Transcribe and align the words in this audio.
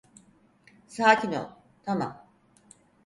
Sakin 0.87 1.31
ol, 1.31 1.47
tamam. 1.83 2.27